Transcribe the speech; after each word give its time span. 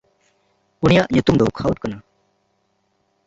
ᱩᱱᱤᱭᱟᱜ 0.83 1.07
ᱧᱩᱛᱩᱢ 1.11 1.35
ᱫᱚ 1.37 1.45
ᱠᱷᱚᱣᱟᱴ 1.55 1.77
ᱠᱟᱱᱟ᱾ 1.81 1.97